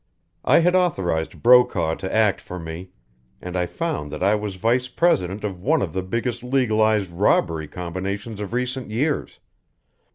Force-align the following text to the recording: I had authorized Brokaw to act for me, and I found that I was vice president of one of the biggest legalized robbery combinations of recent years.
I 0.43 0.61
had 0.61 0.73
authorized 0.75 1.43
Brokaw 1.43 1.93
to 1.93 2.11
act 2.11 2.41
for 2.41 2.57
me, 2.59 2.89
and 3.39 3.55
I 3.55 3.67
found 3.67 4.11
that 4.11 4.23
I 4.23 4.33
was 4.33 4.55
vice 4.55 4.87
president 4.87 5.43
of 5.43 5.61
one 5.61 5.83
of 5.83 5.93
the 5.93 6.01
biggest 6.01 6.41
legalized 6.43 7.11
robbery 7.11 7.67
combinations 7.67 8.41
of 8.41 8.51
recent 8.51 8.89
years. 8.89 9.39